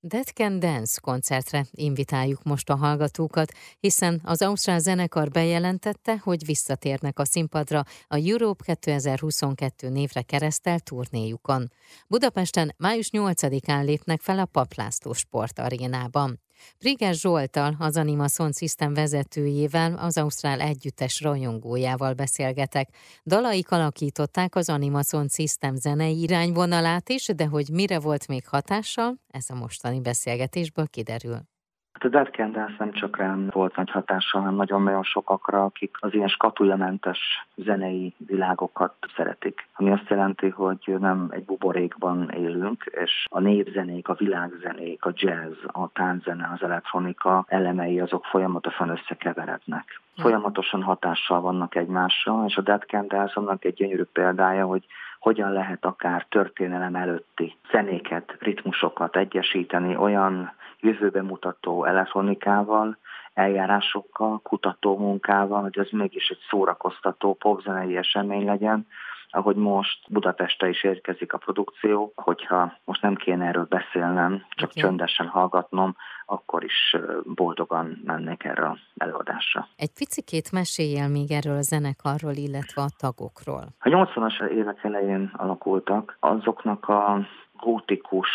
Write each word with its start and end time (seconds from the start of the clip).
Dead 0.00 0.26
Can 0.26 0.58
Dance 0.58 1.00
koncertre 1.00 1.66
invitáljuk 1.70 2.42
most 2.42 2.70
a 2.70 2.76
hallgatókat, 2.76 3.52
hiszen 3.80 4.20
az 4.24 4.42
Ausztrál 4.42 4.78
zenekar 4.78 5.28
bejelentette, 5.28 6.18
hogy 6.18 6.44
visszatérnek 6.46 7.18
a 7.18 7.24
színpadra 7.24 7.84
a 8.06 8.16
Europe 8.16 8.64
2022 8.64 9.88
névre 9.88 10.22
keresztelt 10.22 10.84
turnéjukon. 10.84 11.72
Budapesten 12.06 12.74
május 12.76 13.08
8-án 13.12 13.84
lépnek 13.84 14.20
fel 14.20 14.38
a 14.38 14.44
Paplászló 14.44 15.12
sportarénában. 15.12 16.40
Priges 16.78 17.20
Zsoltal, 17.20 17.76
az 17.78 17.96
Anima 17.96 18.28
Sound 18.28 18.56
System 18.56 18.94
vezetőjével, 18.94 19.94
az 19.94 20.16
Ausztrál 20.16 20.60
együttes 20.60 21.20
rajongójával 21.20 22.12
beszélgetek. 22.12 22.88
Dalaik 23.24 23.70
alakították 23.70 24.54
az 24.54 24.68
Anima 24.68 25.02
Sound 25.02 25.32
System 25.32 25.76
zenei 25.76 26.20
irányvonalát 26.20 27.08
is, 27.08 27.26
de 27.26 27.46
hogy 27.46 27.68
mire 27.68 27.98
volt 27.98 28.28
még 28.28 28.46
hatással, 28.46 29.20
ez 29.28 29.44
a 29.48 29.54
mostani 29.54 30.00
beszélgetésből 30.00 30.86
kiderül. 30.86 31.57
Hát 32.00 32.12
a 32.12 32.16
Dead 32.16 32.28
Can 32.30 32.52
Dance 32.52 32.74
nem 32.78 32.92
csak 32.92 33.16
rám 33.16 33.48
volt 33.52 33.76
nagy 33.76 33.90
hatással, 33.90 34.40
hanem 34.40 34.56
nagyon-nagyon 34.56 35.02
sokakra, 35.02 35.64
akik 35.64 35.96
az 36.00 36.14
ilyen 36.14 36.28
skatuljamentes 36.28 37.18
zenei 37.54 38.14
világokat 38.16 38.94
szeretik. 39.16 39.68
Ami 39.74 39.90
azt 39.90 40.08
jelenti, 40.08 40.48
hogy 40.48 40.96
nem 40.98 41.28
egy 41.30 41.44
buborékban 41.44 42.30
élünk, 42.30 42.84
és 42.90 43.26
a 43.30 43.40
népzenék, 43.40 44.08
a 44.08 44.14
világzenék, 44.14 45.04
a 45.04 45.12
jazz, 45.14 45.56
a 45.66 45.88
tánzene, 45.92 46.50
az 46.54 46.62
elektronika 46.62 47.44
elemei 47.48 48.00
azok 48.00 48.24
folyamatosan 48.24 48.88
összekeverednek. 48.88 50.00
Folyamatosan 50.16 50.82
hatással 50.82 51.40
vannak 51.40 51.74
egymásra, 51.74 52.44
és 52.46 52.56
a 52.56 52.62
Dead 52.62 52.82
Can 52.82 53.08
Dance 53.08 53.32
annak 53.34 53.64
egy 53.64 53.74
gyönyörű 53.74 54.04
példája, 54.12 54.66
hogy 54.66 54.86
hogyan 55.18 55.52
lehet 55.52 55.84
akár 55.84 56.26
történelem 56.28 56.94
előtti 56.94 57.56
zenéket, 57.70 58.36
ritmusokat 58.38 59.16
egyesíteni 59.16 59.96
olyan 59.96 60.52
jövőbe 60.80 61.22
mutató 61.22 61.84
elektronikával, 61.84 62.98
eljárásokkal, 63.34 64.40
kutató 64.42 64.98
munkával, 64.98 65.62
hogy 65.62 65.78
ez 65.78 65.88
mégis 65.90 66.28
egy 66.28 66.40
szórakoztató 66.50 67.34
popzenei 67.34 67.96
esemény 67.96 68.44
legyen, 68.44 68.86
ahogy 69.30 69.56
most 69.56 69.98
Budapestre 70.08 70.68
is 70.68 70.84
érkezik 70.84 71.32
a 71.32 71.38
produkció, 71.38 72.12
hogyha 72.14 72.78
most 72.84 73.02
nem 73.02 73.14
kéne 73.14 73.46
erről 73.46 73.66
beszélnem, 73.68 74.44
csak 74.48 74.70
okay. 74.70 74.82
csöndesen 74.82 75.26
hallgatnom, 75.26 75.96
akkor 76.26 76.64
is 76.64 76.96
boldogan 77.24 78.00
mennék 78.04 78.44
erre 78.44 78.64
a 78.64 78.78
előadásra. 78.96 79.68
Egy 79.76 79.92
picikét 79.94 80.52
meséljél 80.52 81.08
még 81.08 81.30
erről 81.30 81.56
a 81.56 81.62
zenekarról, 81.62 82.32
illetve 82.32 82.82
a 82.82 82.88
tagokról. 82.98 83.64
A 83.80 83.88
80-as 83.88 84.48
évek 84.48 84.84
elején 84.84 85.30
alakultak, 85.36 86.16
azoknak 86.20 86.88
a 86.88 87.26
gótikus, 87.60 88.28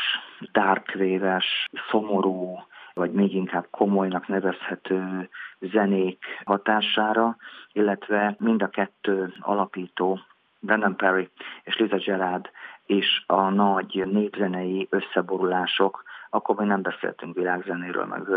darkvéves, 0.52 1.68
szomorú, 1.90 2.58
vagy 2.94 3.12
még 3.12 3.36
inkább 3.36 3.68
komolynak 3.72 4.28
nevezhető 4.28 5.30
zenék 5.60 6.26
hatására, 6.46 7.36
illetve 7.72 8.36
mind 8.40 8.62
a 8.62 8.68
kettő 8.68 9.34
alapító, 9.40 10.20
Brendan 10.66 10.96
Perry 10.96 11.30
és 11.64 11.78
Lisa 11.78 11.98
Gerard 11.98 12.50
és 12.86 13.24
a 13.28 13.50
nagy 13.50 14.04
népzenei 14.12 14.88
összeborulások, 14.90 16.04
akkor 16.30 16.56
még 16.56 16.68
nem 16.68 16.82
beszéltünk 16.82 17.36
világzenéről, 17.36 18.06
meg 18.06 18.28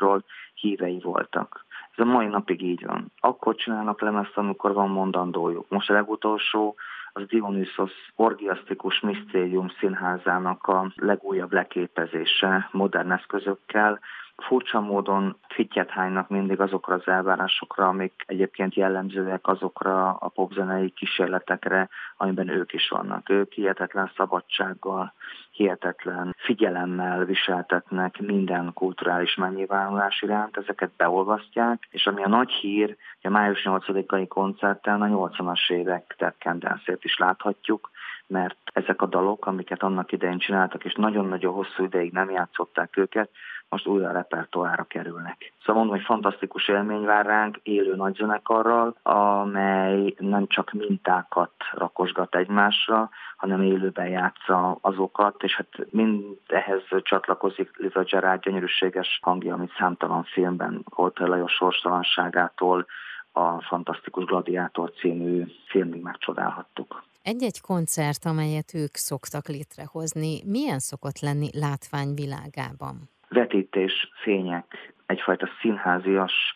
world 0.00 0.22
hívei 0.54 1.00
voltak. 1.02 1.64
Ez 1.96 2.06
a 2.06 2.08
mai 2.08 2.26
napig 2.26 2.62
így 2.62 2.86
van. 2.86 3.12
Akkor 3.20 3.54
csinálnak 3.54 4.00
lemezt, 4.00 4.36
amikor 4.36 4.72
van 4.72 4.90
mondandójuk. 4.90 5.68
Most 5.68 5.90
a 5.90 5.92
legutolsó 5.92 6.76
az 7.12 7.26
Dionysos 7.26 7.92
Orgiasztikus 8.16 9.00
Misztérium 9.00 9.68
színházának 9.78 10.66
a 10.66 10.92
legújabb 10.94 11.52
leképezése 11.52 12.68
modern 12.72 13.10
eszközökkel, 13.10 14.00
furcsa 14.42 14.80
módon 14.80 15.36
fittyet 15.48 15.90
hánynak 15.90 16.28
mindig 16.28 16.60
azokra 16.60 16.94
az 16.94 17.08
elvárásokra, 17.08 17.88
amik 17.88 18.24
egyébként 18.26 18.74
jellemzőek 18.74 19.46
azokra 19.48 20.10
a 20.10 20.28
popzenei 20.28 20.90
kísérletekre, 20.90 21.88
amiben 22.16 22.48
ők 22.48 22.72
is 22.72 22.88
vannak. 22.88 23.30
Ők 23.30 23.52
hihetetlen 23.52 24.10
szabadsággal, 24.16 25.12
hihetetlen 25.50 26.34
figyelemmel 26.38 27.24
viseltetnek 27.24 28.20
minden 28.20 28.72
kulturális 28.72 29.34
megnyilvánulás 29.34 30.22
iránt, 30.22 30.56
ezeket 30.56 30.90
beolvasztják, 30.96 31.88
és 31.90 32.06
ami 32.06 32.22
a 32.22 32.28
nagy 32.28 32.50
hír, 32.50 32.86
hogy 32.86 33.30
a 33.30 33.34
május 33.34 33.62
8-ai 33.64 34.24
koncerten 34.28 35.02
a 35.02 35.06
80-as 35.06 35.70
évek 35.70 36.14
terkendensét 36.18 37.04
is 37.04 37.18
láthatjuk, 37.18 37.90
mert 38.26 38.56
ezek 38.72 39.02
a 39.02 39.06
dalok, 39.06 39.46
amiket 39.46 39.82
annak 39.82 40.12
idején 40.12 40.38
csináltak, 40.38 40.84
és 40.84 40.94
nagyon-nagyon 40.94 41.52
hosszú 41.52 41.84
ideig 41.84 42.12
nem 42.12 42.30
játszották 42.30 42.96
őket, 42.96 43.30
most 43.70 43.86
újra 43.86 44.08
a 44.08 44.12
repertoára 44.12 44.84
kerülnek. 44.84 45.52
Szóval 45.58 45.74
mondom, 45.82 45.96
hogy 45.96 46.04
fantasztikus 46.04 46.68
élmény 46.68 47.04
vár 47.04 47.26
ránk 47.26 47.60
élő 47.62 47.96
nagyzenekarral, 47.96 48.96
amely 49.02 50.14
nem 50.18 50.46
csak 50.46 50.72
mintákat 50.72 51.52
rakosgat 51.72 52.34
egymásra, 52.34 53.10
hanem 53.36 53.62
élőben 53.62 54.08
játsza 54.08 54.78
azokat, 54.80 55.42
és 55.42 55.56
hát 55.56 55.68
mind 55.90 56.24
ehhez 56.46 56.82
csatlakozik 57.02 57.76
Liza 57.76 58.02
Gerard 58.02 58.42
gyönyörűséges 58.42 59.18
hangja, 59.22 59.54
amit 59.54 59.74
számtalan 59.78 60.24
filmben 60.24 60.84
Koltai 60.88 61.28
Lajos 61.28 61.52
sorstalanságától 61.52 62.86
a 63.32 63.62
Fantasztikus 63.62 64.24
Gladiátor 64.24 64.92
című 64.92 65.44
filmig 65.66 66.02
megcsodálhattuk. 66.02 67.02
Egy-egy 67.22 67.60
koncert, 67.60 68.24
amelyet 68.24 68.74
ők 68.74 68.94
szoktak 68.94 69.48
létrehozni, 69.48 70.42
milyen 70.44 70.78
szokott 70.78 71.18
lenni 71.18 71.48
látványvilágában? 71.52 73.08
Vetítés, 73.30 74.10
fények, 74.22 74.94
egyfajta 75.06 75.48
színházias 75.60 76.54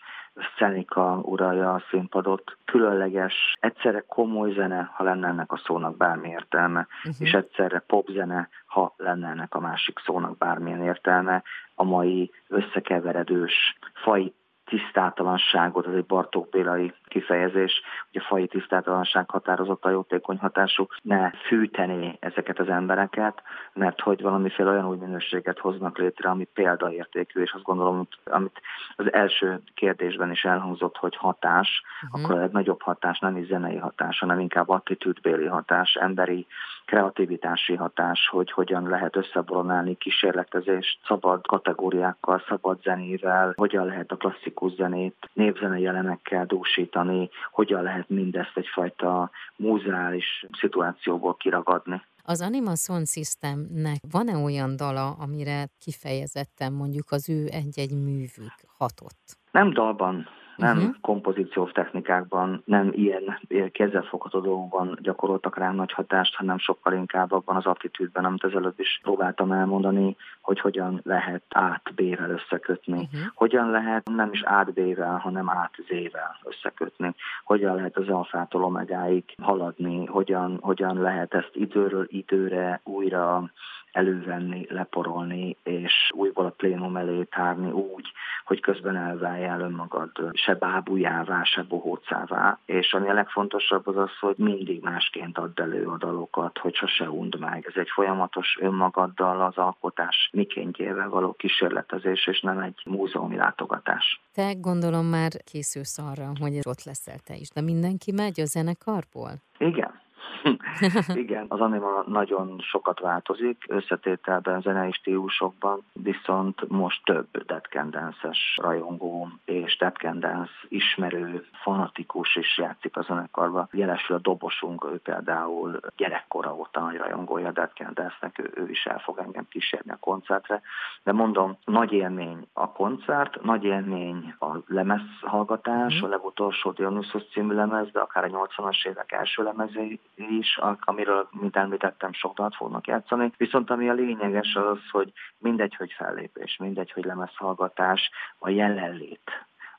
szenika 0.57 1.19
uralja 1.23 1.73
a 1.73 1.83
színpadot, 1.89 2.57
különleges, 2.65 3.33
egyszerre 3.59 4.03
komoly 4.07 4.53
zene, 4.53 4.91
ha 4.93 5.03
lenne 5.03 5.27
ennek 5.27 5.51
a 5.51 5.61
szónak 5.65 5.97
bármi 5.97 6.29
értelme, 6.29 6.87
uh-huh. 6.97 7.15
és 7.19 7.31
egyszerre 7.31 7.79
popzene, 7.87 8.49
ha 8.65 8.93
lenne 8.97 9.27
ennek 9.27 9.55
a 9.55 9.59
másik 9.59 9.99
szónak 10.05 10.37
bármilyen 10.37 10.83
értelme, 10.83 11.43
a 11.75 11.83
mai 11.83 12.31
összekeveredős, 12.47 13.77
fai 13.93 14.33
tisztátalanságot, 14.65 15.87
ez 15.87 15.93
egy 15.93 16.05
Bartók 16.05 16.49
Bélai 16.49 16.93
kifejezés, 17.07 17.81
hogy 18.11 18.21
a 18.21 18.25
fai 18.27 18.47
tisztátalanság 18.47 19.29
határozott 19.29 19.85
a 19.85 19.89
jótékony 19.89 20.37
hatású, 20.37 20.87
ne 21.01 21.31
fűtené 21.31 22.17
ezeket 22.19 22.59
az 22.59 22.69
embereket, 22.69 23.41
mert 23.73 24.01
hogy 24.01 24.21
valamiféle 24.21 24.69
olyan 24.69 24.87
új 24.87 24.97
minőséget 24.97 25.59
hoznak 25.59 25.97
létre, 25.97 26.29
ami 26.29 26.47
példaértékű, 26.53 27.41
és 27.41 27.51
azt 27.51 27.63
gondolom, 27.63 28.07
amit 28.23 28.61
az 28.95 29.13
első 29.13 29.61
kérdésben 29.73 30.31
is 30.31 30.43
elhangzott, 30.43 30.97
hogy 30.97 31.15
hatás, 31.15 31.83
uh-huh. 32.05 32.23
akkor 32.23 32.35
a 32.35 32.39
legnagyobb 32.39 32.81
hatás 32.81 33.19
nem 33.19 33.37
is 33.37 33.47
zenei 33.47 33.77
hatás, 33.77 34.19
hanem 34.19 34.39
inkább 34.39 34.69
attitűdbéli 34.69 35.45
hatás, 35.45 35.95
emberi 35.95 36.47
kreativitási 36.85 37.75
hatás, 37.75 38.27
hogy 38.31 38.51
hogyan 38.51 38.87
lehet 38.87 39.15
összeboronálni 39.15 39.95
kísérletezést 39.95 40.99
szabad 41.07 41.47
kategóriákkal, 41.47 42.43
szabad 42.47 42.81
zenével, 42.81 43.53
hogyan 43.55 43.85
lehet 43.85 44.11
a 44.11 44.15
klasszikus 44.15 44.73
zenét 44.73 45.29
népzenei 45.33 45.85
elemekkel 45.85 46.45
dúsítani, 46.45 47.29
hogyan 47.51 47.83
lehet 47.83 48.09
mindezt 48.09 48.57
egyfajta 48.57 49.29
múzeális 49.55 50.45
szituációból 50.59 51.35
kiragadni. 51.35 52.01
Az 52.27 52.41
Anima 52.41 52.75
Sound 52.75 53.07
Systemnek 53.07 53.97
van-e 54.11 54.35
olyan 54.37 54.75
dala, 54.75 55.11
amire 55.11 55.67
kifejezetten 55.83 56.73
mondjuk 56.73 57.11
az 57.11 57.29
ő 57.29 57.45
egy-egy 57.51 57.93
művük 57.93 58.55
hatott? 58.77 59.23
Nem 59.51 59.73
dalban, 59.73 60.27
nem 60.55 60.77
uh-huh. 60.77 60.95
kompozíciós 61.01 61.71
technikákban, 61.71 62.61
nem 62.65 62.91
ilyen 62.93 63.39
kézzelfogható 63.71 64.39
dolgokban 64.39 64.97
gyakoroltak 65.01 65.57
rám 65.57 65.75
nagy 65.75 65.91
hatást, 65.91 66.35
hanem 66.35 66.57
sokkal 66.57 66.93
inkább 66.93 67.31
abban 67.31 67.55
az 67.55 67.65
attitűdben, 67.65 68.25
amit 68.25 68.43
ezelőtt 68.43 68.79
is 68.79 68.99
próbáltam 69.03 69.51
elmondani, 69.51 70.15
hogy 70.41 70.59
hogyan 70.59 71.01
lehet 71.03 71.43
át 71.49 71.93
B-vel 71.95 72.29
összekötni. 72.29 72.99
Uh-huh. 72.99 73.19
Hogyan 73.33 73.69
lehet 73.69 74.09
nem 74.09 74.29
is 74.31 74.43
át 74.43 74.73
B-vel, 74.73 75.17
hanem 75.17 75.49
át 75.49 75.73
Z-vel 75.87 76.37
összekötni. 76.43 77.15
Hogyan 77.43 77.75
lehet 77.75 77.97
az 77.97 78.09
alfától 78.09 78.63
omegáig 78.63 79.23
haladni, 79.41 80.05
hogyan, 80.05 80.57
hogyan 80.61 81.01
lehet 81.01 81.33
ezt 81.33 81.51
időről 81.53 82.05
időre 82.09 82.81
újra 82.83 83.49
elővenni, 83.95 84.65
leporolni, 84.69 85.57
és 85.63 85.93
újból 86.13 86.45
a 86.45 86.49
plénum 86.49 86.95
elé 86.95 87.23
tárni 87.23 87.71
úgy, 87.71 88.11
hogy 88.45 88.59
közben 88.59 88.95
elváljál 88.95 89.61
önmagad 89.61 90.11
se 90.31 90.55
bábujává, 90.55 91.43
se 91.43 91.63
bohócává, 91.63 92.59
és 92.65 92.93
ami 92.93 93.09
a 93.09 93.13
legfontosabb 93.13 93.87
az 93.87 93.97
az, 93.97 94.17
hogy 94.19 94.35
mindig 94.37 94.81
másként 94.81 95.37
add 95.37 95.61
elő 95.61 95.85
a 95.85 95.97
dalokat, 95.97 96.57
hogy 96.57 96.75
sose 96.75 97.09
und 97.09 97.39
meg. 97.39 97.65
Ez 97.67 97.75
egy 97.75 97.89
folyamatos 97.89 98.57
önmagaddal 98.59 99.41
az 99.41 99.57
alkotás 99.57 100.29
mikéntjével 100.33 101.09
való 101.09 101.33
kísérletezés, 101.33 102.27
és 102.27 102.41
nem 102.41 102.59
egy 102.59 102.81
múzeumi 102.85 103.35
látogatás. 103.35 104.21
Te 104.33 104.53
gondolom 104.53 105.05
már 105.05 105.31
készülsz 105.51 105.97
arra, 105.97 106.31
hogy 106.39 106.59
ott 106.63 106.83
leszel 106.83 107.19
te 107.25 107.35
is, 107.35 107.49
de 107.49 107.61
mindenki 107.61 108.11
megy 108.11 108.39
a 108.39 108.45
zenekarból? 108.45 109.31
Igen, 109.57 110.03
Igen, 111.23 111.45
az 111.49 111.59
anima 111.59 112.03
nagyon 112.07 112.59
sokat 112.59 112.99
változik, 112.99 113.63
összetételben, 113.67 114.61
zenei 114.61 114.91
stílusokban, 114.91 115.83
viszont 115.93 116.69
most 116.69 117.01
több 117.03 117.27
Dead 117.45 117.65
Candence-es 117.65 118.57
rajongó 118.61 119.29
és 119.45 119.77
Candence 119.93 120.51
ismerő, 120.67 121.45
fanatikus 121.63 122.35
is 122.35 122.57
játszik 122.57 122.97
a 122.97 123.01
zenekarba. 123.01 123.67
Jelesül 123.71 124.15
a 124.15 124.19
dobosunk, 124.19 124.85
ő 124.93 124.97
például 124.97 125.79
gyerekkora 125.95 126.55
óta 126.55 126.79
nagy 126.79 126.97
rajongója 126.97 127.51
Dead 127.51 127.71
Candence-nek, 127.73 128.39
ő, 128.39 128.51
ő 128.55 128.69
is 128.69 128.85
el 128.85 128.99
fog 128.99 129.17
engem 129.17 129.47
kísérni 129.49 129.91
a 129.91 129.97
koncertre. 129.99 130.61
De 131.03 131.11
mondom, 131.11 131.57
nagy 131.65 131.91
élmény 131.91 132.47
a 132.53 132.71
koncert, 132.71 133.41
nagy 133.43 133.63
élmény 133.63 134.33
a 134.39 134.57
lemezhallgatás, 134.67 136.01
mm. 136.01 136.03
a 136.03 136.07
legutolsó 136.07 136.71
Dionysus 136.71 137.23
című 137.31 137.53
lemez, 137.53 137.91
de 137.91 137.99
akár 137.99 138.23
a 138.23 138.27
80-as 138.27 138.87
évek 138.87 139.11
első 139.11 139.43
lemezé 139.43 139.99
is, 140.29 140.59
amiről, 140.79 141.27
mint 141.31 141.55
említettem, 141.55 142.13
sok 142.13 142.35
dalt 142.35 142.55
fognak 142.55 142.87
játszani. 142.87 143.31
Viszont 143.37 143.69
ami 143.69 143.89
a 143.89 143.93
lényeges 143.93 144.55
az, 144.55 144.89
hogy 144.91 145.11
mindegy, 145.37 145.75
hogy 145.75 145.91
fellépés, 145.91 146.57
mindegy, 146.57 146.91
hogy 146.91 147.05
lemezhallgatás, 147.05 148.09
a 148.39 148.49
jelenlét 148.49 149.31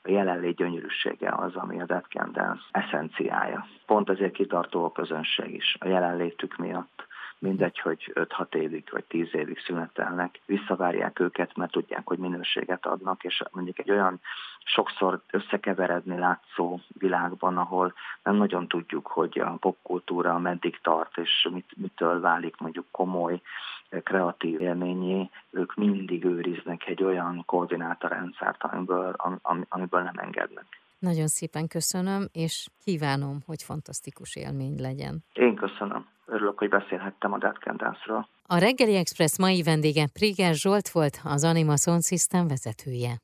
a 0.07 0.11
jelenlét 0.11 0.55
gyönyörűsége 0.55 1.33
az, 1.35 1.55
ami 1.55 1.81
a 1.81 1.85
Dead 1.85 2.05
Can 2.09 2.31
Dance 2.31 2.61
eszenciája. 2.71 3.65
Pont 3.85 4.09
ezért 4.09 4.33
kitartó 4.33 4.85
a 4.85 4.91
közönség 4.91 5.53
is 5.53 5.77
a 5.79 5.87
jelenlétük 5.87 6.55
miatt 6.55 7.06
mindegy, 7.39 7.79
hogy 7.79 8.11
5-6 8.15 8.53
évig 8.53 8.83
vagy 8.91 9.03
10 9.03 9.27
évig 9.31 9.59
szünetelnek, 9.59 10.39
visszavárják 10.45 11.19
őket, 11.19 11.55
mert 11.55 11.71
tudják, 11.71 12.07
hogy 12.07 12.17
minőséget 12.17 12.85
adnak, 12.85 13.23
és 13.23 13.43
mondjuk 13.51 13.79
egy 13.79 13.91
olyan 13.91 14.19
sokszor 14.63 15.21
összekeveredni 15.31 16.17
látszó 16.17 16.79
világban, 16.87 17.57
ahol 17.57 17.93
nem 18.23 18.35
nagyon 18.35 18.67
tudjuk, 18.67 19.07
hogy 19.07 19.39
a 19.39 19.49
popkultúra 19.59 20.39
meddig 20.39 20.79
tart, 20.81 21.17
és 21.17 21.47
mit, 21.51 21.69
mitől 21.75 22.19
válik 22.19 22.57
mondjuk 22.57 22.85
komoly, 22.91 23.41
kreatív 24.03 24.61
élményé, 24.61 25.29
ők 25.49 25.75
mindig 25.75 26.25
őriznek 26.25 26.87
egy 26.87 27.03
olyan 27.03 27.43
koordinátorrendszert, 27.45 28.63
amiből, 28.63 29.13
am, 29.17 29.65
amiből 29.69 30.01
nem 30.01 30.17
engednek. 30.17 30.65
Nagyon 30.99 31.27
szépen 31.27 31.67
köszönöm, 31.67 32.27
és 32.31 32.67
kívánom, 32.83 33.39
hogy 33.45 33.63
fantasztikus 33.63 34.35
élmény 34.35 34.75
legyen. 34.81 35.23
Én 35.33 35.55
köszönöm. 35.55 36.07
Örülök, 36.25 36.57
hogy 36.57 36.69
beszélhettem 36.69 37.33
a 37.33 37.37
Dead. 37.37 37.57
A 38.43 38.57
Reggeli 38.57 38.95
Express 38.95 39.37
mai 39.37 39.63
vendége 39.63 40.07
Priger 40.13 40.53
Zsolt 40.53 40.89
volt, 40.89 41.19
az 41.23 41.43
Anima 41.43 41.77
Sound 41.77 42.03
System 42.03 42.47
vezetője. 42.47 43.21